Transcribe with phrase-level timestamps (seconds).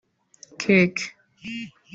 [0.59, 0.99] cake